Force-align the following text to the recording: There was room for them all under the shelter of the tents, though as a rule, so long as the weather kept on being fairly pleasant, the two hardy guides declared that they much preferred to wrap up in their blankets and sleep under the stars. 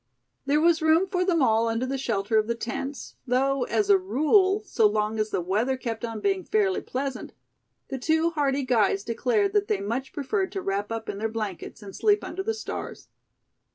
There 0.47 0.59
was 0.59 0.81
room 0.81 1.05
for 1.05 1.23
them 1.23 1.43
all 1.43 1.67
under 1.67 1.85
the 1.85 1.95
shelter 1.99 2.39
of 2.39 2.47
the 2.47 2.55
tents, 2.55 3.17
though 3.27 3.65
as 3.65 3.87
a 3.87 3.99
rule, 3.99 4.63
so 4.65 4.87
long 4.87 5.19
as 5.19 5.29
the 5.29 5.41
weather 5.41 5.77
kept 5.77 6.03
on 6.03 6.21
being 6.21 6.43
fairly 6.43 6.81
pleasant, 6.81 7.33
the 7.89 7.99
two 7.99 8.31
hardy 8.31 8.63
guides 8.65 9.03
declared 9.03 9.53
that 9.53 9.67
they 9.67 9.79
much 9.79 10.11
preferred 10.11 10.51
to 10.53 10.61
wrap 10.63 10.91
up 10.91 11.07
in 11.07 11.19
their 11.19 11.29
blankets 11.29 11.83
and 11.83 11.95
sleep 11.95 12.23
under 12.23 12.41
the 12.41 12.55
stars. 12.55 13.09